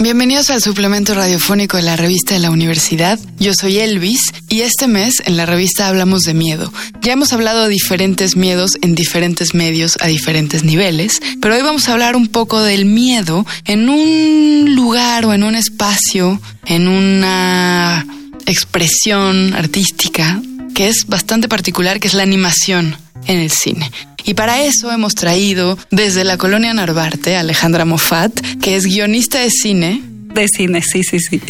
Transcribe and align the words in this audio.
Bienvenidos 0.00 0.48
al 0.50 0.62
suplemento 0.62 1.12
radiofónico 1.12 1.76
de 1.76 1.82
la 1.82 1.96
revista 1.96 2.32
de 2.32 2.38
la 2.38 2.52
universidad. 2.52 3.18
Yo 3.40 3.52
soy 3.52 3.78
Elvis 3.78 4.32
y 4.48 4.60
este 4.60 4.86
mes 4.86 5.14
en 5.24 5.36
la 5.36 5.44
revista 5.44 5.88
hablamos 5.88 6.22
de 6.22 6.34
miedo. 6.34 6.72
Ya 7.02 7.14
hemos 7.14 7.32
hablado 7.32 7.64
de 7.64 7.70
diferentes 7.70 8.36
miedos 8.36 8.78
en 8.80 8.94
diferentes 8.94 9.54
medios 9.54 9.98
a 10.00 10.06
diferentes 10.06 10.62
niveles, 10.62 11.20
pero 11.42 11.56
hoy 11.56 11.62
vamos 11.62 11.88
a 11.88 11.94
hablar 11.94 12.14
un 12.14 12.28
poco 12.28 12.62
del 12.62 12.84
miedo 12.84 13.44
en 13.64 13.88
un 13.88 14.76
lugar 14.76 15.26
o 15.26 15.34
en 15.34 15.42
un 15.42 15.56
espacio, 15.56 16.40
en 16.64 16.86
una 16.86 18.06
expresión 18.46 19.52
artística 19.54 20.40
que 20.76 20.86
es 20.86 21.06
bastante 21.08 21.48
particular, 21.48 21.98
que 21.98 22.06
es 22.06 22.14
la 22.14 22.22
animación 22.22 22.96
en 23.26 23.40
el 23.40 23.50
cine. 23.50 23.90
Y 24.28 24.34
para 24.34 24.62
eso 24.62 24.92
hemos 24.92 25.14
traído 25.14 25.78
desde 25.90 26.22
la 26.22 26.36
colonia 26.36 26.74
Narvarte 26.74 27.34
a 27.34 27.40
Alejandra 27.40 27.86
Moffat, 27.86 28.38
que 28.60 28.76
es 28.76 28.84
guionista 28.84 29.38
de 29.38 29.48
cine. 29.48 30.02
De 30.04 30.46
cine, 30.48 30.82
sí, 30.82 31.02
sí, 31.02 31.18
sí. 31.18 31.40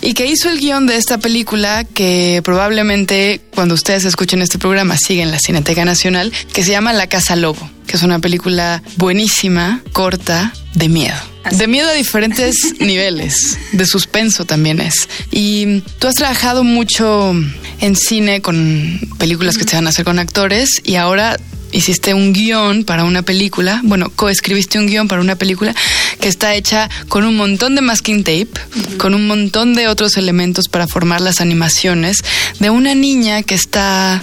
Y 0.00 0.14
que 0.14 0.24
hizo 0.26 0.48
el 0.48 0.58
guion 0.58 0.86
de 0.86 0.96
esta 0.96 1.18
película 1.18 1.84
que 1.84 2.40
probablemente 2.42 3.42
cuando 3.54 3.74
ustedes 3.74 4.06
escuchen 4.06 4.40
este 4.40 4.58
programa 4.58 4.96
sigue 4.96 5.20
en 5.20 5.30
la 5.30 5.38
Cineteca 5.38 5.84
Nacional, 5.84 6.32
que 6.54 6.62
se 6.62 6.70
llama 6.70 6.94
La 6.94 7.06
Casa 7.06 7.36
Lobo, 7.36 7.68
que 7.86 7.98
es 7.98 8.02
una 8.02 8.18
película 8.18 8.82
buenísima, 8.96 9.82
corta, 9.92 10.54
de 10.72 10.88
miedo. 10.88 11.20
De 11.50 11.66
miedo 11.66 11.90
a 11.90 11.92
diferentes 11.92 12.56
niveles, 12.80 13.58
de 13.72 13.84
suspenso 13.84 14.46
también 14.46 14.80
es. 14.80 15.06
Y 15.30 15.82
tú 15.98 16.06
has 16.06 16.14
trabajado 16.14 16.64
mucho 16.64 17.34
en 17.80 17.94
cine 17.94 18.40
con 18.40 19.00
películas 19.18 19.58
que 19.58 19.64
se 19.64 19.76
van 19.76 19.86
a 19.86 19.90
hacer 19.90 20.06
con 20.06 20.18
actores 20.18 20.80
y 20.82 20.94
ahora 20.94 21.36
hiciste 21.76 22.14
un 22.14 22.32
guion 22.32 22.84
para 22.84 23.04
una 23.04 23.22
película, 23.22 23.80
bueno, 23.84 24.10
coescribiste 24.10 24.78
un 24.78 24.86
guion 24.86 25.08
para 25.08 25.20
una 25.20 25.36
película 25.36 25.74
que 26.20 26.28
está 26.28 26.54
hecha 26.54 26.88
con 27.08 27.24
un 27.24 27.36
montón 27.36 27.74
de 27.74 27.82
masking 27.82 28.24
tape, 28.24 28.48
con 28.96 29.14
un 29.14 29.26
montón 29.26 29.74
de 29.74 29.88
otros 29.88 30.16
elementos 30.16 30.68
para 30.68 30.88
formar 30.88 31.20
las 31.20 31.40
animaciones 31.40 32.24
de 32.60 32.70
una 32.70 32.94
niña 32.94 33.42
que 33.42 33.54
está 33.54 34.22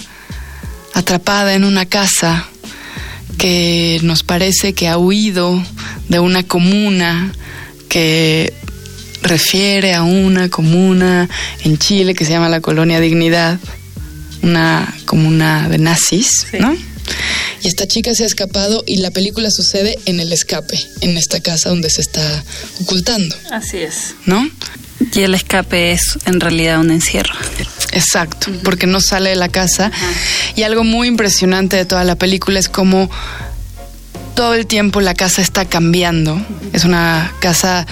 atrapada 0.93 1.53
en 1.53 1.63
una 1.63 1.85
casa 1.85 2.47
que 3.37 3.99
nos 4.01 4.23
parece 4.23 4.73
que 4.73 4.87
ha 4.87 4.97
huido 4.97 5.63
de 6.09 6.19
una 6.19 6.43
comuna 6.43 7.31
que 7.87 8.53
refiere 9.21 9.93
a 9.93 10.03
una 10.03 10.49
comuna 10.49 11.29
en 11.63 11.77
Chile 11.77 12.15
que 12.15 12.25
se 12.25 12.31
llama 12.31 12.49
la 12.49 12.61
Colonia 12.61 12.99
Dignidad, 12.99 13.59
una 14.41 14.93
comuna 15.05 15.69
de 15.69 15.77
nazis, 15.77 16.47
¿no? 16.59 16.75
Y 17.63 17.67
esta 17.67 17.87
chica 17.87 18.13
se 18.13 18.23
ha 18.23 18.27
escapado 18.27 18.83
y 18.85 18.97
la 18.97 19.09
película 19.11 19.49
sucede 19.49 19.97
en 20.05 20.19
el 20.19 20.33
escape, 20.33 20.77
en 21.01 21.17
esta 21.17 21.39
casa 21.39 21.69
donde 21.69 21.89
se 21.89 22.01
está 22.01 22.43
ocultando. 22.81 23.35
Así 23.51 23.77
es. 23.77 24.15
¿No? 24.25 24.49
Y 25.13 25.21
el 25.21 25.33
escape 25.33 25.93
es 25.93 26.19
en 26.25 26.41
realidad 26.41 26.79
un 26.79 26.91
encierro. 26.91 27.33
Exacto, 27.93 28.51
porque 28.63 28.85
no 28.85 28.99
sale 28.99 29.29
de 29.29 29.35
la 29.37 29.49
casa. 29.49 29.91
Y 30.55 30.63
algo 30.63 30.83
muy 30.83 31.07
impresionante 31.07 31.77
de 31.77 31.85
toda 31.85 32.03
la 32.03 32.15
película 32.15 32.59
es 32.59 32.67
cómo 32.67 33.09
todo 34.35 34.55
el 34.55 34.65
tiempo 34.65 34.99
la 34.99 35.13
casa 35.13 35.41
está 35.41 35.65
cambiando. 35.65 36.45
Es 36.73 36.83
una 36.83 37.33
casa 37.39 37.87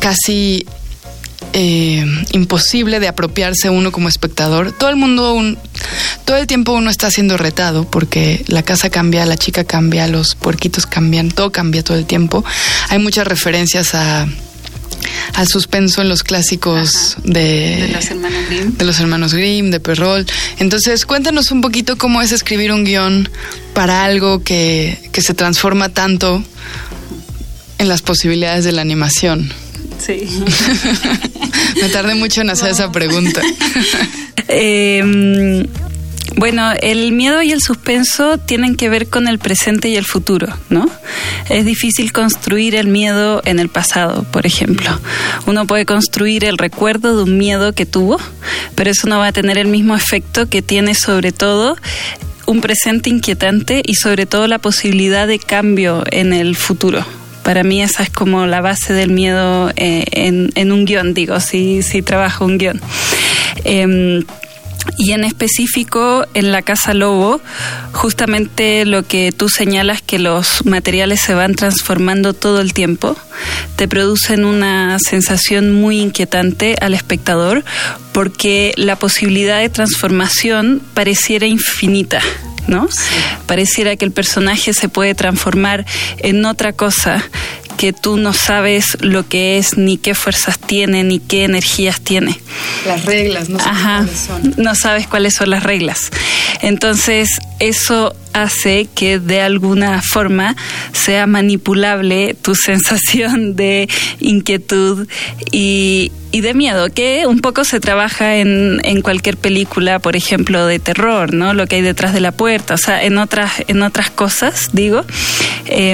casi 0.00 0.66
eh, 1.52 2.04
imposible 2.32 3.00
de 3.00 3.08
apropiarse 3.08 3.70
uno 3.70 3.92
como 3.92 4.08
espectador. 4.08 4.72
Todo 4.72 4.88
el 4.88 4.96
mundo, 4.96 5.40
todo 6.30 6.38
el 6.38 6.46
tiempo 6.46 6.74
uno 6.74 6.90
está 6.90 7.10
siendo 7.10 7.36
retado 7.36 7.90
porque 7.90 8.44
la 8.46 8.62
casa 8.62 8.88
cambia, 8.88 9.26
la 9.26 9.36
chica 9.36 9.64
cambia, 9.64 10.06
los 10.06 10.36
puerquitos 10.36 10.86
cambian, 10.86 11.28
todo 11.28 11.50
cambia 11.50 11.82
todo 11.82 11.98
el 11.98 12.06
tiempo. 12.06 12.44
Hay 12.88 13.00
muchas 13.00 13.26
referencias 13.26 13.96
a 13.96 14.28
al 15.34 15.48
suspenso 15.48 16.02
en 16.02 16.08
los 16.08 16.22
clásicos 16.22 17.16
de, 17.24 17.88
de, 17.88 17.92
los 17.92 18.10
hermanos 18.10 18.46
Grimm. 18.48 18.76
De 18.76 18.84
los 18.84 19.00
hermanos 19.00 19.34
Grimm, 19.34 19.70
de 19.72 19.80
Perrol. 19.80 20.24
Entonces, 20.60 21.04
cuéntanos 21.04 21.50
un 21.50 21.62
poquito 21.62 21.98
cómo 21.98 22.22
es 22.22 22.30
escribir 22.30 22.70
un 22.70 22.84
guion 22.84 23.28
para 23.74 24.04
algo 24.04 24.44
que, 24.44 25.00
que 25.10 25.22
se 25.22 25.34
transforma 25.34 25.88
tanto 25.88 26.44
en 27.78 27.88
las 27.88 28.02
posibilidades 28.02 28.64
de 28.64 28.70
la 28.70 28.82
animación. 28.82 29.52
Sí. 29.98 30.28
Me 31.82 31.88
tardé 31.88 32.14
mucho 32.14 32.42
en 32.42 32.50
hacer 32.50 32.70
esa 32.70 32.92
pregunta. 32.92 33.42
eh, 34.46 35.66
bueno, 36.36 36.72
el 36.80 37.12
miedo 37.12 37.42
y 37.42 37.52
el 37.52 37.60
suspenso 37.60 38.38
tienen 38.38 38.76
que 38.76 38.88
ver 38.88 39.08
con 39.08 39.28
el 39.28 39.38
presente 39.38 39.88
y 39.88 39.96
el 39.96 40.04
futuro, 40.04 40.48
¿no? 40.68 40.88
Es 41.48 41.64
difícil 41.64 42.12
construir 42.12 42.76
el 42.76 42.86
miedo 42.86 43.42
en 43.44 43.58
el 43.58 43.68
pasado, 43.68 44.24
por 44.30 44.46
ejemplo. 44.46 44.98
Uno 45.46 45.66
puede 45.66 45.86
construir 45.86 46.44
el 46.44 46.58
recuerdo 46.58 47.16
de 47.16 47.24
un 47.24 47.38
miedo 47.38 47.72
que 47.72 47.86
tuvo, 47.86 48.18
pero 48.74 48.90
eso 48.90 49.08
no 49.08 49.18
va 49.18 49.28
a 49.28 49.32
tener 49.32 49.58
el 49.58 49.68
mismo 49.68 49.94
efecto 49.96 50.48
que 50.48 50.62
tiene 50.62 50.94
sobre 50.94 51.32
todo 51.32 51.76
un 52.46 52.60
presente 52.60 53.10
inquietante 53.10 53.82
y 53.84 53.94
sobre 53.94 54.26
todo 54.26 54.46
la 54.46 54.58
posibilidad 54.58 55.26
de 55.26 55.38
cambio 55.38 56.04
en 56.10 56.32
el 56.32 56.56
futuro. 56.56 57.04
Para 57.42 57.64
mí 57.64 57.82
esa 57.82 58.02
es 58.02 58.10
como 58.10 58.46
la 58.46 58.60
base 58.60 58.92
del 58.92 59.10
miedo 59.10 59.70
eh, 59.76 60.04
en, 60.12 60.72
un 60.72 60.84
guion, 60.84 61.14
digo, 61.14 61.40
si, 61.40 61.82
si 61.82 62.02
trabajo 62.02 62.44
un 62.44 62.58
guion. 62.58 62.80
Eh, 63.64 64.22
y 64.96 65.12
en 65.12 65.24
específico 65.24 66.26
en 66.34 66.52
la 66.52 66.62
Casa 66.62 66.94
Lobo, 66.94 67.40
justamente 67.92 68.84
lo 68.84 69.02
que 69.02 69.32
tú 69.32 69.48
señalas 69.48 70.02
que 70.02 70.18
los 70.18 70.64
materiales 70.66 71.20
se 71.20 71.34
van 71.34 71.54
transformando 71.54 72.34
todo 72.34 72.60
el 72.60 72.72
tiempo, 72.72 73.16
te 73.76 73.88
producen 73.88 74.44
una 74.44 74.98
sensación 74.98 75.72
muy 75.72 76.00
inquietante 76.00 76.76
al 76.80 76.94
espectador 76.94 77.64
porque 78.12 78.72
la 78.76 78.96
posibilidad 78.96 79.60
de 79.60 79.68
transformación 79.68 80.82
pareciera 80.94 81.46
infinita. 81.46 82.20
¿no? 82.66 82.88
Sí. 82.90 83.14
Pareciera 83.46 83.96
que 83.96 84.04
el 84.04 84.12
personaje 84.12 84.74
se 84.74 84.88
puede 84.88 85.14
transformar 85.14 85.86
en 86.18 86.44
otra 86.44 86.72
cosa 86.72 87.24
que 87.80 87.94
tú 87.94 88.18
no 88.18 88.34
sabes 88.34 88.98
lo 89.00 89.26
que 89.26 89.56
es, 89.56 89.78
ni 89.78 89.96
qué 89.96 90.14
fuerzas 90.14 90.58
tiene, 90.58 91.02
ni 91.02 91.18
qué 91.18 91.44
energías 91.44 92.02
tiene. 92.02 92.38
Las 92.84 93.06
reglas, 93.06 93.48
no 93.48 93.58
sabes 93.58 93.72
Ajá, 93.74 93.96
cuáles 93.96 94.20
son. 94.20 94.54
No 94.58 94.74
sabes 94.74 95.06
cuáles 95.06 95.34
son 95.34 95.48
las 95.48 95.62
reglas. 95.62 96.10
Entonces, 96.60 97.30
eso 97.58 98.14
hace 98.32 98.88
que 98.94 99.18
de 99.18 99.40
alguna 99.40 100.02
forma 100.02 100.56
sea 100.92 101.26
manipulable 101.26 102.34
tu 102.34 102.54
sensación 102.54 103.56
de 103.56 103.88
inquietud 104.20 105.06
y, 105.52 106.12
y 106.32 106.40
de 106.42 106.54
miedo, 106.54 106.88
que 106.90 107.26
un 107.26 107.40
poco 107.40 107.64
se 107.64 107.80
trabaja 107.80 108.36
en, 108.36 108.80
en, 108.84 109.02
cualquier 109.02 109.36
película, 109.36 109.98
por 109.98 110.16
ejemplo, 110.16 110.66
de 110.66 110.78
terror, 110.78 111.34
¿no? 111.34 111.54
Lo 111.54 111.66
que 111.66 111.76
hay 111.76 111.82
detrás 111.82 112.12
de 112.12 112.20
la 112.20 112.32
puerta, 112.32 112.74
o 112.74 112.78
sea, 112.78 113.02
en 113.02 113.18
otras, 113.18 113.64
en 113.66 113.82
otras 113.82 114.10
cosas, 114.10 114.70
digo, 114.72 115.04
eh, 115.66 115.90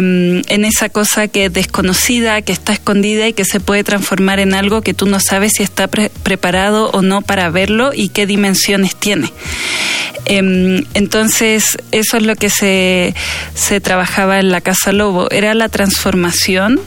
en 0.46 0.64
esa 0.64 0.88
cosa 0.88 1.28
que 1.28 1.46
es 1.46 1.52
desconocida, 1.52 2.42
que 2.42 2.52
está 2.52 2.72
escondida 2.72 3.28
y 3.28 3.32
que 3.32 3.44
se 3.44 3.60
puede 3.60 3.84
transformar 3.84 4.38
en 4.40 4.54
algo 4.54 4.82
que 4.82 4.94
tú 4.94 5.06
no 5.06 5.20
sabes 5.20 5.52
si 5.56 5.62
está 5.62 5.88
pre 5.88 6.10
preparado 6.22 6.90
o 6.90 7.02
no 7.02 7.22
para 7.22 7.50
verlo 7.50 7.92
y 7.94 8.08
qué 8.08 8.26
dimensiones 8.26 8.96
tiene. 8.96 9.32
Eh, 10.26 10.82
entonces, 10.94 11.78
eso 11.92 12.16
es 12.16 12.22
lo 12.26 12.36
que 12.36 12.50
se, 12.50 13.14
se 13.54 13.80
trabajaba 13.80 14.38
en 14.38 14.50
la 14.50 14.60
Casa 14.60 14.92
Lobo, 14.92 15.30
era 15.30 15.54
la 15.54 15.68
transformación 15.68 16.80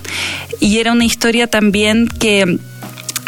y 0.60 0.80
era 0.80 0.92
una 0.92 1.06
historia 1.06 1.48
también 1.48 2.08
que 2.08 2.60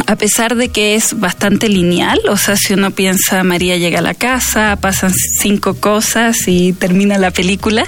a 0.07 0.15
pesar 0.15 0.55
de 0.55 0.69
que 0.69 0.95
es 0.95 1.19
bastante 1.19 1.69
lineal, 1.69 2.19
o 2.27 2.35
sea, 2.35 2.55
si 2.57 2.73
uno 2.73 2.91
piensa 2.91 3.43
María 3.43 3.77
llega 3.77 3.99
a 3.99 4.01
la 4.01 4.13
casa, 4.13 4.77
pasan 4.81 5.13
cinco 5.13 5.75
cosas 5.75 6.47
y 6.47 6.73
termina 6.73 7.17
la 7.17 7.31
película, 7.31 7.85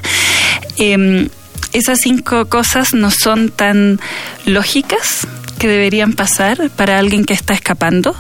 eh, 0.78 1.28
esas 1.74 2.00
cinco 2.00 2.46
cosas 2.46 2.94
no 2.94 3.12
son 3.12 3.50
tan 3.50 4.00
lógicas 4.46 5.28
que 5.64 5.70
deberían 5.70 6.12
pasar 6.12 6.70
para 6.72 7.00
alguien 7.00 7.24
que 7.24 7.34
está 7.34 7.54
escapando. 7.54 8.14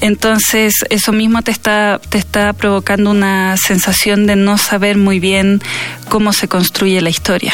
Entonces, 0.00 0.74
eso 0.90 1.10
mismo 1.10 1.42
te 1.42 1.50
está, 1.50 2.00
te 2.08 2.18
está 2.18 2.52
provocando 2.52 3.10
una 3.10 3.56
sensación 3.56 4.28
de 4.28 4.36
no 4.36 4.58
saber 4.58 4.96
muy 4.96 5.18
bien 5.18 5.60
cómo 6.08 6.32
se 6.32 6.46
construye 6.46 7.00
la 7.00 7.10
historia. 7.10 7.52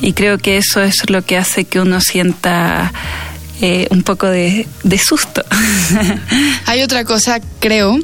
Y 0.00 0.12
creo 0.12 0.38
que 0.38 0.58
eso 0.58 0.80
es 0.80 1.10
lo 1.10 1.22
que 1.22 1.36
hace 1.36 1.64
que 1.64 1.80
uno 1.80 2.00
sienta 2.00 2.92
eh, 3.60 3.88
un 3.90 4.04
poco 4.04 4.28
de, 4.28 4.68
de 4.84 4.98
susto. 4.98 5.44
Hay 6.66 6.84
otra 6.84 7.04
cosa, 7.04 7.40
creo, 7.58 7.98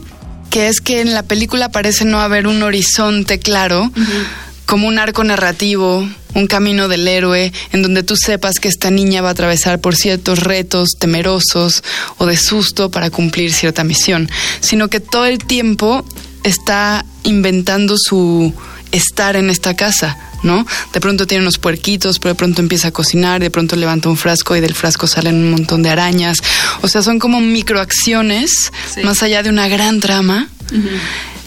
que 0.50 0.66
es 0.66 0.80
que 0.80 1.02
en 1.02 1.14
la 1.14 1.22
película 1.22 1.68
parece 1.68 2.04
no 2.04 2.20
haber 2.20 2.48
un 2.48 2.64
horizonte 2.64 3.38
claro, 3.38 3.84
uh 3.84 3.90
-huh. 3.96 4.24
como 4.66 4.88
un 4.88 4.98
arco 4.98 5.22
narrativo, 5.22 6.04
un 6.34 6.46
camino 6.46 6.88
del 6.88 7.06
héroe, 7.06 7.52
en 7.72 7.82
donde 7.82 8.02
tú 8.02 8.16
sepas 8.16 8.58
que 8.58 8.68
esta 8.68 8.90
niña 8.90 9.22
va 9.22 9.28
a 9.28 9.32
atravesar 9.32 9.80
por 9.80 9.96
ciertos 9.96 10.40
retos 10.40 10.90
temerosos 10.98 11.82
o 12.18 12.26
de 12.26 12.36
susto 12.36 12.90
para 12.90 13.10
cumplir 13.10 13.52
cierta 13.52 13.84
misión, 13.84 14.30
sino 14.60 14.88
que 14.88 15.00
todo 15.00 15.26
el 15.26 15.38
tiempo 15.38 16.04
está 16.42 17.04
inventando 17.24 17.96
su 17.98 18.52
estar 18.92 19.36
en 19.36 19.50
esta 19.50 19.74
casa, 19.74 20.18
¿no? 20.42 20.66
De 20.92 21.00
pronto 21.00 21.26
tiene 21.26 21.42
unos 21.42 21.58
puerquitos, 21.58 22.18
pero 22.18 22.34
de 22.34 22.38
pronto 22.38 22.60
empieza 22.60 22.88
a 22.88 22.90
cocinar, 22.92 23.40
de 23.40 23.50
pronto 23.50 23.74
levanta 23.76 24.08
un 24.08 24.16
frasco 24.16 24.54
y 24.54 24.60
del 24.60 24.74
frasco 24.74 25.06
salen 25.06 25.36
un 25.36 25.50
montón 25.50 25.82
de 25.82 25.90
arañas. 25.90 26.38
O 26.82 26.88
sea, 26.88 27.02
son 27.02 27.18
como 27.18 27.40
microacciones, 27.40 28.70
más 29.02 29.22
allá 29.22 29.42
de 29.42 29.48
una 29.48 29.68
gran 29.68 30.00
trama, 30.00 30.48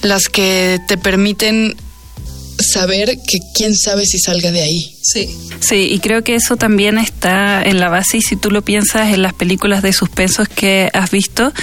las 0.01 0.27
que 0.27 0.79
te 0.87 0.97
permiten 0.97 1.75
saber 2.65 3.19
que 3.19 3.39
quién 3.53 3.75
sabe 3.75 4.05
si 4.05 4.19
salga 4.19 4.51
de 4.51 4.61
ahí. 4.61 4.94
Sí. 5.05 5.37
Sí, 5.59 5.87
y 5.91 5.99
creo 5.99 6.23
que 6.23 6.35
eso 6.35 6.57
también 6.57 6.97
está 6.97 7.61
en 7.61 7.79
la 7.79 7.89
base 7.89 8.17
y 8.17 8.21
si 8.21 8.35
tú 8.35 8.49
lo 8.49 8.63
piensas 8.63 9.13
en 9.13 9.21
las 9.21 9.33
películas 9.33 9.83
de 9.83 9.93
suspensos 9.93 10.47
que 10.47 10.89
has 10.93 11.11
visto, 11.11 11.53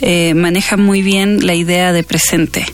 eh, 0.00 0.34
manejan 0.34 0.80
muy 0.80 1.02
bien 1.02 1.44
la 1.44 1.54
idea 1.54 1.92
de 1.92 2.04
presente, 2.04 2.64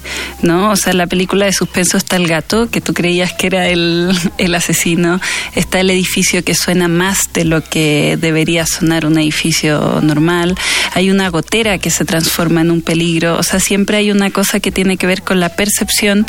¿no? 0.43 0.71
O 0.71 0.77
sea, 0.77 0.93
en 0.93 0.99
la 0.99 1.07
película 1.07 1.47
de 1.47 1.53
suspenso 1.53 1.97
está 1.97 2.17
el 2.17 2.29
gato, 2.29 2.71
que 2.71 2.83
tú 2.83 2.93
creías 2.93 3.33
que 3.33 3.47
era 3.47 3.69
el, 3.69 4.11
el 4.39 4.55
asesino, 4.55 5.21
está 5.55 5.81
el 5.81 5.89
edificio 5.89 6.45
que 6.45 6.55
suena 6.55 6.87
más 6.87 7.19
de 7.33 7.47
lo 7.47 7.65
que 7.65 8.19
debería 8.21 8.67
sonar 8.67 9.07
un 9.07 9.19
edificio 9.19 10.01
normal, 10.03 10.55
hay 10.93 11.11
una 11.11 11.31
gotera 11.31 11.79
que 11.79 11.91
se 11.91 12.05
transforma 12.05 12.61
en 12.61 12.71
un 12.71 12.83
peligro, 12.83 13.39
o 13.39 13.43
sea, 13.43 13.59
siempre 13.59 13.97
hay 13.97 14.11
una 14.11 14.31
cosa 14.31 14.61
que 14.61 14.71
tiene 14.71 14.99
que 14.99 15.07
ver 15.07 15.23
con 15.23 15.41
la 15.41 15.49
percepción 15.49 16.27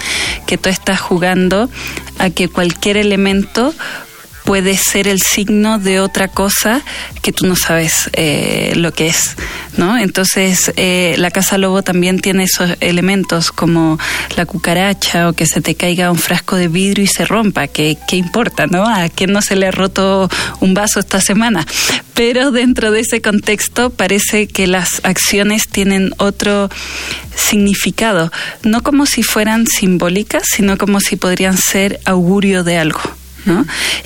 que 0.48 0.58
tú 0.58 0.70
estás 0.70 1.02
jugando 1.02 1.70
a 2.22 2.30
que 2.30 2.48
cualquier 2.48 2.98
elemento 2.98 3.74
puede 4.44 4.78
ser 4.78 5.08
el 5.08 5.22
signo 5.22 5.80
de 5.80 6.00
otra 6.00 6.28
cosa 6.28 6.82
que 7.22 7.32
tú 7.32 7.46
no 7.46 7.56
sabes 7.56 8.10
eh, 8.14 8.74
lo 8.76 8.94
que 8.94 9.08
es, 9.08 9.36
¿no? 9.78 9.98
Entonces, 9.98 10.72
eh, 10.76 11.16
la 11.18 11.32
casa 11.32 11.58
lobo 11.58 11.84
también 11.84 12.20
tiene 12.20 12.44
esos 12.44 12.72
elementos 12.80 13.52
como 13.52 14.00
la 14.36 14.46
cucaracha 14.46 15.30
o 15.30 15.34
que 15.34 15.46
se 15.46 15.62
te 15.62 15.76
caiga 15.76 16.12
un 16.12 16.18
frasco 16.18 16.56
de 16.56 16.68
vidrio 16.68 17.04
y 17.04 17.08
se 17.08 17.26
rompa, 17.26 17.68
que 17.68 17.98
qué 18.08 18.16
importa, 18.16 18.68
¿no? 18.68 18.88
A 18.88 19.10
quién 19.10 19.32
no 19.32 19.42
se 19.42 19.56
le 19.56 19.68
ha 19.68 19.72
roto 19.72 20.30
un 20.60 20.74
vaso 20.74 21.00
esta 21.00 21.22
semana. 21.22 21.66
Pero 22.14 22.52
dentro 22.52 22.92
de 22.92 23.02
ese 23.02 23.22
contexto 23.22 23.90
parece 23.90 24.48
que 24.48 24.68
las 24.68 25.02
acciones 25.04 25.68
tienen 25.68 26.14
otro 26.18 26.70
significado, 27.36 28.32
no 28.64 28.84
como 28.84 29.06
si 29.06 29.24
fueran 29.24 29.68
simbólicas, 29.68 30.44
sino 30.54 30.78
como 30.78 31.00
si 31.00 31.16
podrían 31.16 31.58
ser 31.58 32.00
augurio 32.06 32.64
de 32.64 32.78
algo. 32.78 33.21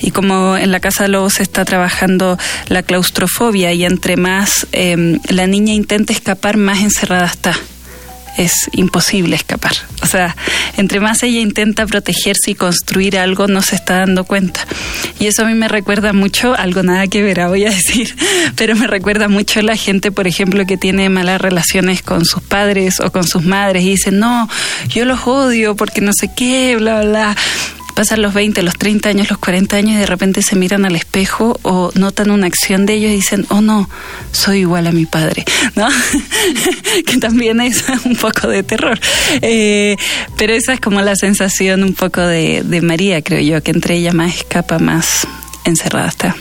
Y 0.00 0.10
como 0.10 0.56
en 0.56 0.70
la 0.72 0.80
Casa 0.80 1.04
de 1.04 1.08
Lobos 1.10 1.34
se 1.34 1.42
está 1.42 1.64
trabajando 1.64 2.38
la 2.68 2.82
claustrofobia 2.82 3.72
y 3.72 3.84
entre 3.84 4.16
más 4.16 4.66
em, 4.72 5.18
la 5.28 5.46
niña 5.46 5.74
intenta 5.74 6.12
escapar, 6.12 6.56
más 6.56 6.80
encerrada 6.80 7.26
está. 7.26 7.54
Es 8.36 8.52
imposible 8.72 9.34
escapar. 9.34 9.72
O 10.02 10.06
sea, 10.06 10.36
entre 10.76 11.00
más 11.00 11.22
ella 11.22 11.40
intenta 11.40 11.86
protegerse 11.86 12.50
y 12.50 12.54
construir 12.54 13.18
algo, 13.18 13.46
no 13.46 13.62
se 13.62 13.74
está 13.74 14.00
dando 14.00 14.24
cuenta. 14.24 14.60
Y 15.18 15.26
eso 15.26 15.42
a 15.42 15.46
mí 15.46 15.54
me 15.54 15.68
recuerda 15.68 16.12
mucho, 16.12 16.54
algo 16.54 16.82
nada 16.82 17.06
que 17.06 17.22
verá, 17.22 17.48
voy 17.48 17.64
a 17.64 17.70
decir, 17.70 18.14
pero 18.56 18.76
me 18.76 18.86
recuerda 18.86 19.28
mucho 19.28 19.62
la 19.62 19.76
gente, 19.76 20.12
por 20.12 20.26
ejemplo, 20.26 20.66
que 20.66 20.76
tiene 20.76 21.08
malas 21.08 21.40
relaciones 21.40 22.02
con 22.02 22.26
sus 22.26 22.42
padres 22.42 23.00
o 23.00 23.10
con 23.10 23.26
sus 23.26 23.42
madres 23.42 23.84
y 23.84 23.90
dice, 23.90 24.10
no, 24.10 24.50
yo 24.88 25.06
los 25.06 25.26
odio 25.26 25.74
porque 25.74 26.02
no 26.02 26.12
sé 26.14 26.30
qué, 26.36 26.76
bla, 26.76 27.02
bla 27.02 27.36
pasan 27.96 28.20
los 28.20 28.34
20, 28.34 28.62
los 28.62 28.76
30 28.76 29.08
años, 29.08 29.30
los 29.30 29.38
40 29.38 29.74
años 29.74 29.94
y 29.94 29.96
de 29.96 30.04
repente 30.04 30.42
se 30.42 30.54
miran 30.54 30.84
al 30.84 30.94
espejo 30.94 31.58
o 31.62 31.90
notan 31.94 32.30
una 32.30 32.46
acción 32.46 32.84
de 32.84 32.92
ellos 32.92 33.10
y 33.10 33.16
dicen, 33.16 33.46
oh 33.48 33.62
no, 33.62 33.88
soy 34.32 34.58
igual 34.58 34.86
a 34.86 34.92
mi 34.92 35.06
padre, 35.06 35.46
¿no? 35.76 35.88
que 37.06 37.16
también 37.16 37.58
es 37.62 37.84
un 38.04 38.14
poco 38.16 38.48
de 38.48 38.62
terror. 38.62 39.00
Eh, 39.40 39.96
pero 40.36 40.52
esa 40.52 40.74
es 40.74 40.80
como 40.80 41.00
la 41.00 41.16
sensación 41.16 41.82
un 41.82 41.94
poco 41.94 42.20
de, 42.20 42.62
de 42.62 42.82
María, 42.82 43.22
creo 43.22 43.40
yo, 43.40 43.62
que 43.62 43.70
entre 43.70 43.96
ella 43.96 44.12
más 44.12 44.36
escapa, 44.36 44.78
más 44.78 45.26
encerrada 45.64 46.08
está. 46.08 46.36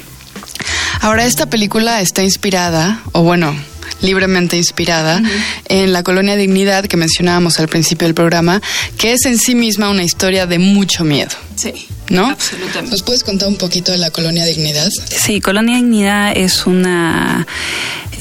Ahora, 0.99 1.25
esta 1.25 1.49
película 1.49 2.01
está 2.01 2.21
inspirada, 2.21 2.99
o 3.13 3.23
bueno, 3.23 3.55
libremente 4.01 4.57
inspirada 4.57 5.21
en 5.67 5.93
la 5.93 6.03
colonia 6.03 6.35
Dignidad 6.35 6.85
que 6.85 6.97
mencionábamos 6.97 7.59
al 7.59 7.67
principio 7.67 8.07
del 8.07 8.15
programa, 8.15 8.61
que 8.97 9.13
es 9.13 9.25
en 9.25 9.37
sí 9.37 9.55
misma 9.55 9.89
una 9.89 10.03
historia 10.03 10.45
de 10.45 10.59
mucho 10.59 11.03
miedo. 11.03 11.31
Sí. 11.55 11.87
¿No? 12.09 12.27
Absolutamente. 12.27 12.91
¿Nos 12.91 13.01
puedes 13.01 13.23
contar 13.23 13.47
un 13.47 13.55
poquito 13.55 13.91
de 13.91 13.97
la 13.97 14.11
colonia 14.11 14.45
Dignidad? 14.45 14.89
Sí, 15.09 15.41
Colonia 15.41 15.77
Dignidad 15.77 16.37
es 16.37 16.67
una 16.67 17.47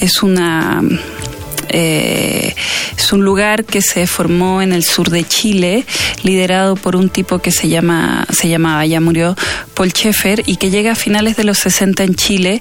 es 0.01 0.23
una 0.23 0.83
eh, 1.69 2.55
es 2.97 3.13
un 3.13 3.25
lugar 3.25 3.65
que 3.65 3.83
se 3.83 4.07
formó 4.07 4.63
en 4.63 4.73
el 4.73 4.85
sur 4.85 5.11
de 5.11 5.27
Chile, 5.27 5.85
liderado 6.23 6.77
por 6.77 6.97
un 6.97 7.09
tipo 7.11 7.41
que 7.41 7.51
se 7.51 7.69
llama 7.69 8.27
se 8.33 8.49
llamaba 8.49 8.87
ya 8.87 9.01
murió 9.01 9.37
Paul 9.75 9.91
Schaeffer 9.91 10.43
y 10.47 10.57
que 10.57 10.71
llega 10.71 10.93
a 10.93 10.95
finales 10.95 11.37
de 11.37 11.45
los 11.45 11.59
60 11.59 12.05
en 12.05 12.15
Chile 12.15 12.61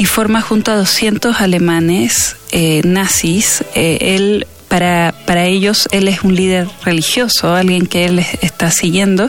y 0.00 0.06
forma 0.06 0.40
junto 0.40 0.72
a 0.72 0.76
200 0.76 1.42
alemanes 1.42 2.36
eh, 2.52 2.80
nazis. 2.86 3.62
Eh, 3.74 3.98
él 4.16 4.46
para, 4.66 5.14
para 5.26 5.44
ellos 5.44 5.90
él 5.92 6.08
es 6.08 6.22
un 6.22 6.34
líder 6.34 6.68
religioso, 6.86 7.54
alguien 7.54 7.86
que 7.86 8.06
él 8.06 8.24
está 8.40 8.70
siguiendo, 8.70 9.28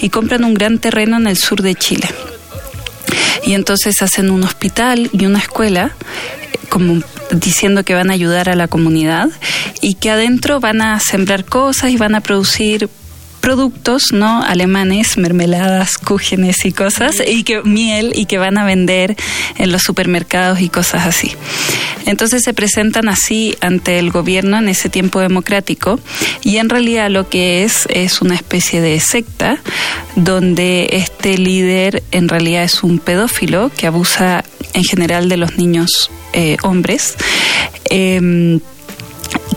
y 0.00 0.08
compran 0.08 0.42
un 0.42 0.54
gran 0.54 0.80
terreno 0.80 1.18
en 1.18 1.28
el 1.28 1.36
sur 1.36 1.62
de 1.62 1.76
Chile. 1.76 2.08
Y 3.44 3.54
entonces 3.54 4.02
hacen 4.02 4.30
un 4.30 4.42
hospital 4.42 5.08
y 5.12 5.24
una 5.24 5.38
escuela, 5.38 5.94
como 6.68 7.00
diciendo 7.30 7.84
que 7.84 7.94
van 7.94 8.10
a 8.10 8.14
ayudar 8.14 8.48
a 8.48 8.56
la 8.56 8.66
comunidad 8.66 9.28
y 9.80 9.94
que 9.94 10.10
adentro 10.10 10.58
van 10.58 10.82
a 10.82 10.98
sembrar 10.98 11.44
cosas 11.44 11.92
y 11.92 11.96
van 11.96 12.16
a 12.16 12.22
producir 12.22 12.90
productos 13.48 14.12
no 14.12 14.42
alemanes, 14.42 15.16
mermeladas, 15.16 15.96
cúgenes 15.96 16.66
y 16.66 16.72
cosas, 16.72 17.22
y 17.26 17.44
que 17.44 17.62
miel 17.62 18.12
y 18.14 18.26
que 18.26 18.36
van 18.36 18.58
a 18.58 18.66
vender 18.66 19.16
en 19.56 19.72
los 19.72 19.84
supermercados 19.84 20.60
y 20.60 20.68
cosas 20.68 21.06
así. 21.06 21.32
Entonces 22.04 22.42
se 22.42 22.52
presentan 22.52 23.08
así 23.08 23.56
ante 23.62 23.98
el 23.98 24.10
gobierno 24.10 24.58
en 24.58 24.68
ese 24.68 24.90
tiempo 24.90 25.20
democrático 25.20 25.98
y 26.42 26.58
en 26.58 26.68
realidad 26.68 27.08
lo 27.08 27.30
que 27.30 27.64
es 27.64 27.86
es 27.88 28.20
una 28.20 28.34
especie 28.34 28.82
de 28.82 29.00
secta 29.00 29.58
donde 30.14 30.90
este 30.92 31.38
líder 31.38 32.02
en 32.10 32.28
realidad 32.28 32.64
es 32.64 32.82
un 32.82 32.98
pedófilo 32.98 33.70
que 33.74 33.86
abusa 33.86 34.44
en 34.74 34.84
general 34.84 35.30
de 35.30 35.38
los 35.38 35.56
niños 35.56 36.10
eh, 36.34 36.58
hombres. 36.62 37.16
Em, 37.86 38.60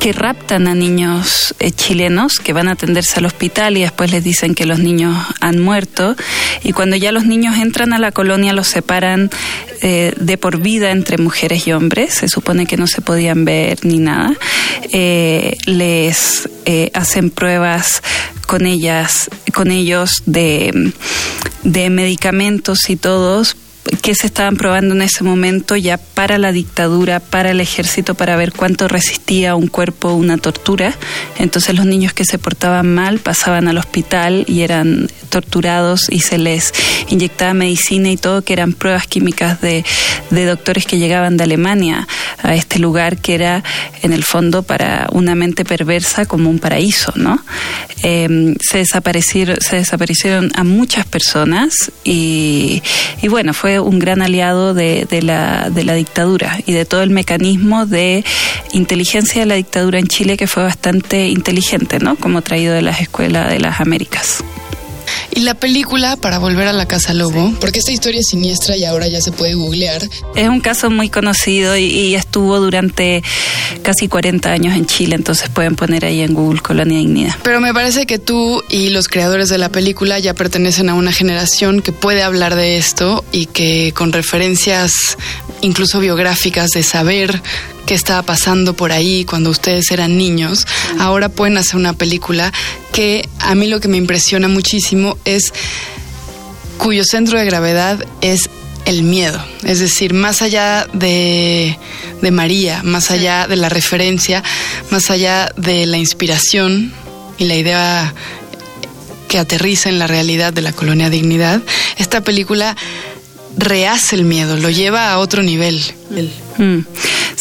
que 0.02 0.14
raptan 0.14 0.68
a 0.68 0.74
niños 0.74 1.54
eh, 1.60 1.70
chilenos 1.72 2.40
que 2.40 2.54
van 2.54 2.68
a 2.68 2.72
atenderse 2.72 3.20
al 3.20 3.26
hospital 3.28 3.78
y 3.78 3.82
después 3.82 4.12
les 4.12 4.24
dicen 4.24 4.56
que 4.56 4.66
los 4.66 4.80
niños 4.80 5.16
han 5.42 5.60
muerto. 5.60 6.16
Y 6.64 6.74
cuando 6.74 6.96
ya 6.96 7.12
los 7.12 7.26
niños 7.26 7.56
entran 7.58 7.94
a 7.94 8.00
la 8.00 8.12
colonia 8.12 8.52
los 8.52 8.68
separan 8.68 9.30
eh, 9.84 10.16
de 10.20 10.38
por 10.40 10.60
vida 10.60 10.90
entre 10.90 11.20
mujeres 11.20 11.68
y 11.68 11.74
hombres, 11.74 12.16
se 12.16 12.30
supone 12.30 12.66
que 12.66 12.78
no 12.78 12.88
se 12.88 13.02
podían 13.02 13.46
ver 13.46 13.86
ni 13.86 14.00
nada, 14.00 14.34
eh, 14.92 15.56
les 15.68 16.50
hacen 16.94 17.30
pruebas 17.30 18.02
con 18.48 18.66
ellas, 18.66 19.30
con 19.54 19.70
ellos 19.70 20.24
de, 20.26 20.94
de 21.64 21.90
medicamentos 21.92 22.90
y 22.90 22.96
todos 22.96 23.56
que 24.02 24.16
se 24.16 24.28
estaban 24.28 24.58
probando 24.58 24.94
en 24.94 25.02
ese 25.02 25.24
momento 25.24 25.76
ya 25.76 25.98
para 25.98 26.38
la 26.38 26.52
dictadura, 26.52 27.20
para 27.20 27.52
el 27.52 27.60
ejército, 27.60 28.16
para 28.16 28.36
ver 28.36 28.54
cuánto 28.54 28.88
resistía 28.88 29.56
un 29.56 29.68
cuerpo 29.68 30.14
una 30.14 30.38
tortura. 30.38 30.94
Entonces 31.40 31.76
los 31.76 31.86
niños 31.86 32.14
que 32.14 32.26
se 32.26 32.38
portaban 32.38 32.94
mal 32.94 33.20
pasaban 33.20 33.68
al 33.68 33.78
hospital 33.78 34.46
y 34.48 34.62
eran 34.62 35.08
torturados 35.30 36.10
y 36.10 36.20
se 36.20 36.38
les 36.38 36.74
inyectaba 37.10 37.54
medicina 37.54 38.12
y 38.12 38.18
todo, 38.18 38.44
que 38.44 38.54
eran 38.54 38.74
pruebas 38.74 39.08
químicas 39.08 39.62
de, 39.62 39.84
de 40.30 40.46
doctores 40.46 40.86
que 40.86 41.00
llegaban 41.00 41.38
de 41.38 41.44
Alemania 41.44 42.08
a 42.44 42.54
este 42.54 42.80
lugar 42.80 43.18
que 43.18 43.36
era 43.36 43.64
en 44.04 44.14
el 44.14 44.24
fondo 44.24 44.64
para 44.64 45.08
una 45.12 45.36
mente 45.36 45.66
perversa 45.66 46.26
como 46.26 46.50
un 46.50 46.60
paraíso, 46.60 47.14
¿no? 47.16 47.44
Em, 48.04 48.56
se, 48.60 48.80
desaparecieron, 48.80 49.58
se 49.62 49.78
desaparecieron 49.78 50.52
a 50.56 50.64
muchas 50.64 51.06
personas 51.06 51.92
y, 52.04 52.82
y 53.22 53.28
bueno, 53.28 53.54
fue 53.54 53.71
un 53.80 54.00
gran 54.00 54.22
aliado 54.22 54.74
de, 54.74 55.06
de, 55.10 55.22
la, 55.22 55.70
de 55.70 55.84
la 55.84 55.94
dictadura 55.94 56.60
y 56.66 56.74
de 56.74 56.86
todo 56.86 57.02
el 57.02 57.10
mecanismo 57.10 57.86
de 57.86 58.24
inteligencia 58.74 59.42
de 59.42 59.48
la 59.48 59.56
dictadura 59.56 60.00
en 60.00 60.08
Chile 60.08 60.38
que 60.38 60.48
fue 60.48 60.64
bastante 60.64 61.28
inteligente, 61.28 62.00
¿no? 62.00 62.16
Como 62.16 62.42
traído 62.42 62.74
de 62.74 62.82
las 62.82 63.02
escuelas 63.02 63.50
de 63.50 63.60
las 63.60 63.82
Américas. 63.82 64.44
Y 65.34 65.42
la 65.42 65.54
película, 65.54 66.18
para 66.18 66.40
volver 66.40 66.68
a 66.68 66.74
la 66.74 66.86
Casa 66.86 67.14
Lobo, 67.14 67.54
porque 67.60 67.80
esta 67.80 67.92
historia 67.92 68.20
es 68.20 68.28
siniestra 68.28 68.76
y 68.76 68.84
ahora 68.84 69.08
ya 69.08 69.22
se 69.22 69.32
puede 69.32 69.54
googlear. 69.54 70.02
Es 70.36 70.50
un 70.50 70.60
caso 70.60 70.90
muy 70.90 71.10
conocido 71.10 71.78
y, 71.78 72.16
estuvo 72.16 72.60
durante 72.60 73.24
casi 73.82 74.08
40 74.08 74.52
años 74.52 74.76
en 74.76 74.86
Chile, 74.86 75.16
entonces 75.16 75.50
pueden 75.50 75.76
poner 75.76 76.06
ahí 76.06 76.22
en 76.22 76.34
Google 76.34 76.62
Colonia 76.62 76.98
Dignidad. 76.98 77.36
Pero 77.44 77.62
me 77.62 77.74
parece 77.74 78.06
que 78.06 78.20
tú 78.20 78.62
y 78.70 78.90
los 78.90 79.08
creadores 79.08 79.50
de 79.50 79.58
la 79.58 79.70
película 79.70 80.20
ya 80.20 80.34
pertenecen 80.34 80.90
a 80.90 80.94
una 80.94 81.12
generación 81.12 81.82
que 81.82 81.92
puede 81.92 82.24
hablar 82.24 82.56
de 82.56 82.78
esto 82.78 83.24
y 83.32 83.46
que 83.46 83.94
con 83.96 84.12
referencias 84.12 84.92
incluso 85.62 86.00
biográficas 86.00 86.70
de 86.72 86.84
saber 86.84 87.42
qué 87.86 87.94
estaba 87.94 88.22
pasando 88.24 88.74
por 88.76 88.92
ahí 88.92 89.26
cuando 89.26 89.50
ustedes 89.50 89.92
eran 89.92 90.18
niños, 90.18 90.68
ahora 91.00 91.30
pueden 91.30 91.58
hacer 91.58 91.76
una 91.76 91.94
película 91.94 92.52
que 92.92 93.28
a 93.40 93.56
mí 93.56 93.68
lo 93.68 93.80
que 93.80 93.88
me 93.88 93.98
impresiona 93.98 94.48
muchísimo 94.48 95.18
es 95.26 95.54
cuyo 96.78 97.04
centro 97.04 97.38
de 97.38 97.46
gravedad 97.46 98.06
es 98.22 98.50
el 98.86 99.04
miedo, 99.04 99.44
es 99.64 99.80
decir, 99.80 100.14
más 100.14 100.42
allá 100.42 100.88
de, 100.94 101.78
de 102.22 102.32
María, 102.32 102.82
más 102.84 103.12
allá 103.12 103.48
de 103.48 103.56
la 103.56 103.70
referencia, 103.70 104.44
más 104.90 105.12
allá 105.12 105.52
de 105.56 105.86
la 105.86 105.98
inspiración 105.98 106.92
y 107.38 107.46
la 107.46 107.56
idea 107.56 108.14
que 109.28 109.40
aterriza 109.40 109.90
en 109.90 110.00
la 110.00 110.08
realidad 110.08 110.52
de 110.52 110.62
la 110.62 110.74
colonia 110.74 111.10
Dignidad, 111.10 111.62
esta 111.98 112.22
película 112.22 112.76
rehace 113.58 114.16
el 114.16 114.26
miedo, 114.26 114.58
lo 114.58 114.70
lleva 114.70 115.12
a 115.12 115.20
otro 115.20 115.44
nivel. 115.44 115.82
Mm. 116.58 116.80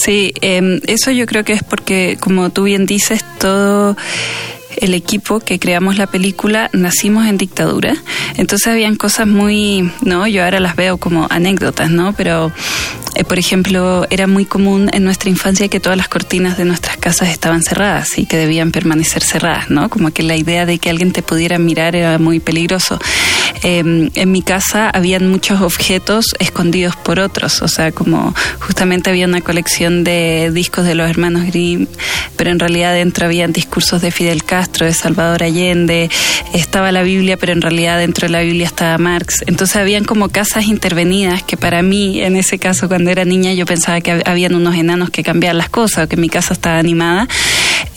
Sí, 0.00 0.32
em, 0.40 0.80
eso 0.86 1.10
yo 1.10 1.26
creo 1.26 1.44
que 1.44 1.52
es 1.52 1.62
porque, 1.62 2.16
como 2.18 2.48
tú 2.48 2.62
bien 2.62 2.86
dices, 2.86 3.22
todo 3.38 3.98
el 4.78 4.94
equipo 4.94 5.40
que 5.40 5.58
creamos 5.58 5.98
la 5.98 6.06
película 6.06 6.70
nacimos 6.72 7.26
en 7.26 7.36
dictadura, 7.36 7.94
entonces 8.38 8.68
habían 8.68 8.96
cosas 8.96 9.26
muy, 9.26 9.92
no, 10.00 10.26
yo 10.26 10.42
ahora 10.42 10.58
las 10.58 10.74
veo 10.74 10.96
como 10.96 11.26
anécdotas, 11.28 11.90
¿no? 11.90 12.14
Pero 12.14 12.50
eh, 13.14 13.24
por 13.24 13.38
ejemplo, 13.38 14.06
era 14.08 14.26
muy 14.26 14.46
común 14.46 14.88
en 14.94 15.04
nuestra 15.04 15.28
infancia 15.28 15.68
que 15.68 15.80
todas 15.80 15.98
las 15.98 16.08
cortinas 16.08 16.56
de 16.56 16.64
nuestras 16.64 16.96
casas 16.96 17.28
estaban 17.28 17.62
cerradas 17.62 18.16
y 18.16 18.24
que 18.24 18.38
debían 18.38 18.72
permanecer 18.72 19.22
cerradas, 19.22 19.68
¿no? 19.68 19.90
Como 19.90 20.12
que 20.12 20.22
la 20.22 20.36
idea 20.36 20.64
de 20.64 20.78
que 20.78 20.88
alguien 20.88 21.12
te 21.12 21.22
pudiera 21.22 21.58
mirar 21.58 21.94
era 21.94 22.18
muy 22.18 22.40
peligroso. 22.40 22.98
Em, 23.62 24.10
en 24.14 24.32
mi 24.32 24.42
casa 24.42 24.90
habían 24.90 25.28
muchos 25.28 25.60
objetos 25.60 26.34
escondidos 26.38 26.96
por 26.96 27.20
otros, 27.20 27.62
o 27.62 27.68
sea, 27.68 27.92
como 27.92 28.34
justamente 28.60 29.10
había 29.10 29.26
una 29.26 29.40
colección 29.40 30.04
de 30.04 30.50
discos 30.52 30.84
de 30.84 30.94
los 30.94 31.08
hermanos 31.08 31.46
Grimm, 31.46 31.86
pero 32.36 32.50
en 32.50 32.58
realidad 32.58 32.94
dentro 32.94 33.26
habían 33.26 33.52
discursos 33.52 34.00
de 34.00 34.10
Fidel 34.10 34.44
Castro, 34.44 34.86
de 34.86 34.94
Salvador 34.94 35.42
Allende, 35.42 36.10
estaba 36.54 36.90
la 36.92 37.02
Biblia, 37.02 37.36
pero 37.36 37.52
en 37.52 37.60
realidad 37.60 37.98
dentro 37.98 38.26
de 38.26 38.32
la 38.32 38.40
Biblia 38.40 38.66
estaba 38.66 38.96
Marx. 38.98 39.44
Entonces 39.46 39.76
habían 39.76 40.04
como 40.04 40.28
casas 40.28 40.66
intervenidas 40.66 41.42
que 41.42 41.56
para 41.56 41.82
mí, 41.82 42.22
en 42.22 42.36
ese 42.36 42.58
caso, 42.58 42.88
cuando 42.88 43.10
era 43.10 43.24
niña 43.24 43.52
yo 43.52 43.66
pensaba 43.66 44.00
que 44.00 44.22
habían 44.24 44.54
unos 44.54 44.74
enanos 44.74 45.10
que 45.10 45.22
cambiaban 45.22 45.58
las 45.58 45.68
cosas, 45.68 46.08
que 46.08 46.16
mi 46.16 46.28
casa 46.28 46.54
estaba 46.54 46.78
animada. 46.78 47.28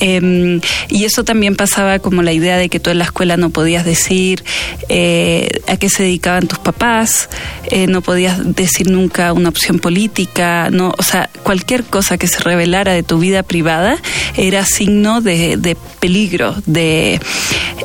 Em, 0.06 0.60
y 0.90 1.06
eso 1.06 1.24
también 1.24 1.56
pasaba 1.56 2.00
como 2.00 2.24
la 2.24 2.34
idea 2.34 2.58
de 2.58 2.68
que 2.68 2.82
tú 2.82 2.90
en 2.90 2.98
la 2.98 3.06
escuela 3.06 3.38
no 3.38 3.52
podías 3.52 3.86
decir 3.86 4.44
eh, 4.90 5.48
a 5.66 5.78
qué 5.78 5.88
se 5.88 6.04
dedicaban 6.04 6.46
tus 6.46 6.60
papás, 6.60 7.30
eh, 7.72 7.88
no 7.88 8.02
podías 8.02 8.54
decir 8.54 8.90
nunca 8.90 9.32
una 9.32 9.48
opción 9.48 9.80
política, 9.80 10.68
no, 10.72 10.94
o 10.98 11.04
sea, 11.04 11.30
cualquier 11.44 11.86
cosa 11.86 12.18
que 12.18 12.28
se 12.28 12.40
revelara 12.40 12.92
de 12.92 13.04
tu 13.04 13.18
vida 13.18 13.44
privada 13.44 13.96
era 14.36 14.66
signo 14.66 15.22
de, 15.22 15.56
de 15.56 15.78
peligro, 16.02 16.54
de 16.66 17.22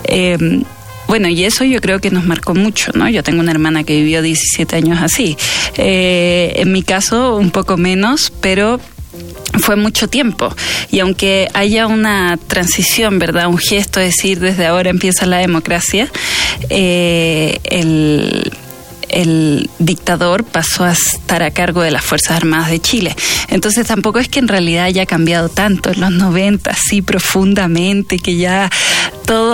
em, 0.02 0.64
bueno, 1.06 1.28
y 1.28 1.44
eso 1.44 1.62
yo 1.62 1.80
creo 1.80 2.00
que 2.00 2.10
nos 2.10 2.24
marcó 2.24 2.52
mucho, 2.52 2.90
¿no? 2.94 3.08
Yo 3.08 3.22
tengo 3.22 3.40
una 3.40 3.52
hermana 3.52 3.84
que 3.84 3.94
vivió 3.94 4.22
17 4.22 4.74
años 4.74 4.98
así. 5.00 5.38
Eh, 5.76 6.54
en 6.56 6.72
mi 6.72 6.82
caso, 6.82 7.36
un 7.36 7.50
poco 7.52 7.76
menos, 7.76 8.32
pero 8.40 8.80
fue 9.60 9.76
mucho 9.76 10.08
tiempo. 10.08 10.54
Y 10.90 11.00
aunque 11.00 11.48
haya 11.54 11.86
una 11.86 12.36
transición, 12.36 13.18
¿verdad? 13.18 13.48
Un 13.48 13.58
gesto, 13.58 14.00
es 14.00 14.16
decir, 14.16 14.40
desde 14.40 14.66
ahora 14.66 14.90
empieza 14.90 15.26
la 15.26 15.38
democracia, 15.38 16.08
eh, 16.70 17.58
el 19.08 19.70
dictador 19.78 20.44
pasó 20.44 20.84
a 20.84 20.92
estar 20.92 21.42
a 21.42 21.50
cargo 21.50 21.82
de 21.82 21.90
las 21.90 22.04
Fuerzas 22.04 22.36
Armadas 22.36 22.70
de 22.70 22.80
Chile. 22.80 23.16
Entonces 23.48 23.86
tampoco 23.86 24.18
es 24.18 24.28
que 24.28 24.38
en 24.38 24.48
realidad 24.48 24.84
haya 24.84 25.06
cambiado 25.06 25.48
tanto 25.48 25.90
en 25.90 26.00
los 26.00 26.10
90, 26.10 26.70
así 26.70 27.02
profundamente, 27.02 28.18
que 28.18 28.36
ya 28.36 28.70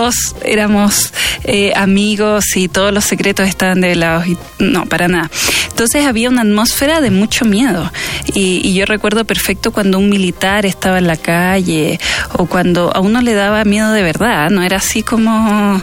todos 0.04 0.37
éramos 0.44 1.14
eh, 1.44 1.73
amigos 1.75 2.56
y 2.56 2.68
todos 2.68 2.92
los 2.92 3.06
secretos 3.06 3.49
estaban 3.49 3.80
develados. 3.80 4.26
Y, 4.26 4.37
no, 4.58 4.84
para 4.84 5.08
nada. 5.08 5.30
Entonces 5.70 6.04
había 6.04 6.28
una 6.28 6.42
atmósfera 6.42 7.00
de 7.00 7.11
mucho 7.11 7.46
miedo. 7.46 7.90
Y, 8.34 8.61
y, 8.62 8.75
yo 8.75 8.84
recuerdo 8.84 9.25
perfecto 9.25 9.73
cuando 9.73 9.99
un 9.99 10.11
militar 10.11 10.66
estaba 10.66 10.99
en 10.99 11.06
la 11.06 11.16
calle 11.16 11.99
o 12.34 12.44
cuando 12.44 12.94
a 12.94 13.00
uno 13.00 13.23
le 13.23 13.32
daba 13.32 13.64
miedo 13.64 13.92
de 13.92 14.02
verdad. 14.02 14.50
No 14.50 14.62
era 14.62 14.76
así 14.76 15.02
como 15.02 15.82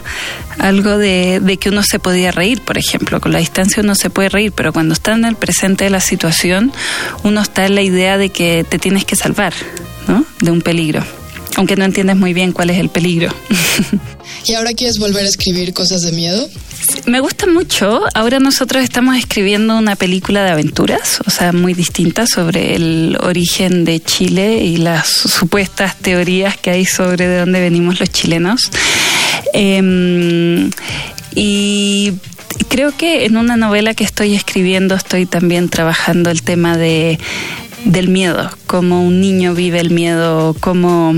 algo 0.58 0.98
de, 0.98 1.40
de 1.40 1.56
que 1.56 1.70
uno 1.70 1.82
se 1.82 1.98
podía 1.98 2.30
reír, 2.30 2.60
por 2.60 2.78
ejemplo. 2.78 3.20
Con 3.20 3.32
la 3.32 3.40
distancia 3.40 3.82
uno 3.82 3.96
se 3.96 4.08
puede 4.08 4.28
reír, 4.28 4.52
pero 4.52 4.72
cuando 4.72 4.94
está 4.94 5.14
en 5.14 5.24
el 5.24 5.34
presente 5.34 5.82
de 5.82 5.90
la 5.90 6.00
situación, 6.00 6.72
uno 7.24 7.40
está 7.40 7.66
en 7.66 7.74
la 7.74 7.82
idea 7.82 8.18
de 8.18 8.30
que 8.30 8.64
te 8.68 8.78
tienes 8.78 9.04
que 9.04 9.16
salvar 9.16 9.52
¿no? 10.06 10.24
de 10.40 10.50
un 10.52 10.62
peligro 10.62 11.02
aunque 11.56 11.76
no 11.76 11.84
entiendes 11.84 12.16
muy 12.16 12.32
bien 12.32 12.52
cuál 12.52 12.70
es 12.70 12.78
el 12.78 12.88
peligro. 12.88 13.32
¿Y 14.46 14.54
ahora 14.54 14.72
quieres 14.72 14.98
volver 14.98 15.24
a 15.24 15.28
escribir 15.28 15.72
cosas 15.72 16.02
de 16.02 16.12
miedo? 16.12 16.48
Me 17.06 17.20
gusta 17.20 17.46
mucho. 17.46 18.02
Ahora 18.14 18.40
nosotros 18.40 18.82
estamos 18.82 19.16
escribiendo 19.16 19.76
una 19.76 19.96
película 19.96 20.44
de 20.44 20.50
aventuras, 20.50 21.20
o 21.26 21.30
sea, 21.30 21.52
muy 21.52 21.74
distinta 21.74 22.26
sobre 22.26 22.74
el 22.74 23.16
origen 23.20 23.84
de 23.84 24.00
Chile 24.00 24.64
y 24.64 24.78
las 24.78 25.08
supuestas 25.08 25.96
teorías 25.98 26.56
que 26.56 26.70
hay 26.70 26.84
sobre 26.84 27.26
de 27.28 27.38
dónde 27.38 27.60
venimos 27.60 28.00
los 28.00 28.10
chilenos. 28.10 28.70
Em, 29.52 30.70
y 31.34 32.12
creo 32.68 32.96
que 32.96 33.24
en 33.26 33.36
una 33.36 33.56
novela 33.56 33.94
que 33.94 34.04
estoy 34.04 34.34
escribiendo 34.34 34.94
estoy 34.94 35.26
también 35.26 35.68
trabajando 35.68 36.30
el 36.30 36.42
tema 36.42 36.76
de 36.76 37.18
del 37.84 38.08
miedo, 38.08 38.48
cómo 38.66 39.02
un 39.02 39.20
niño 39.20 39.54
vive 39.54 39.80
el 39.80 39.90
miedo, 39.90 40.54
cómo 40.60 41.14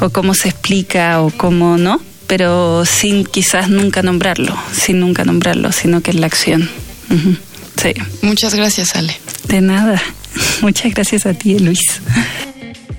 o 0.00 0.10
cómo 0.10 0.34
se 0.34 0.48
explica 0.48 1.20
o 1.20 1.30
cómo 1.30 1.76
no, 1.76 2.00
pero 2.26 2.84
sin 2.84 3.24
quizás 3.24 3.68
nunca 3.68 4.02
nombrarlo, 4.02 4.56
sin 4.72 5.00
nunca 5.00 5.24
nombrarlo, 5.24 5.72
sino 5.72 6.00
que 6.00 6.10
es 6.10 6.16
la 6.16 6.26
acción. 6.26 6.68
Sí. 7.80 7.92
Muchas 8.22 8.54
gracias, 8.54 8.96
Ale. 8.96 9.18
De 9.48 9.60
nada. 9.60 10.02
Muchas 10.62 10.92
gracias 10.94 11.26
a 11.26 11.34
ti, 11.34 11.58
Luis. 11.58 11.80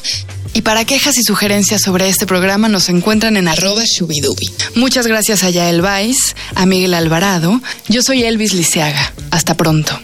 y 0.53 0.63
para 0.63 0.85
quejas 0.85 1.17
y 1.17 1.23
sugerencias 1.23 1.81
sobre 1.83 2.09
este 2.09 2.27
programa 2.27 2.69
nos 2.69 2.89
encuentran 2.91 3.37
en 3.37 3.49
arroba 3.49 3.85
shubidubi. 3.87 4.51
Muchas 4.75 5.07
gracias 5.07 5.43
a 5.43 5.51
Yael 5.51 5.81
Vais, 5.81 6.37
a 6.55 6.67
Miguel 6.67 6.93
Alvarado. 6.93 7.61
Yo 7.89 8.03
soy 8.03 8.25
Elvis 8.25 8.53
Liceaga. 8.53 9.15
Hasta 9.31 9.57
pronto. 9.57 9.99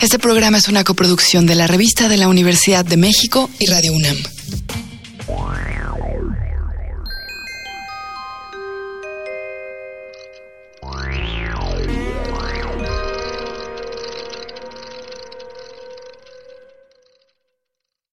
Este 0.00 0.18
programa 0.18 0.58
es 0.58 0.68
una 0.68 0.84
coproducción 0.84 1.46
de 1.46 1.54
la 1.54 1.66
revista 1.66 2.08
de 2.08 2.18
la 2.18 2.28
Universidad 2.28 2.84
de 2.84 2.96
México 2.96 3.48
y 3.58 3.66
Radio 3.66 3.92
UNAM. 3.92 4.16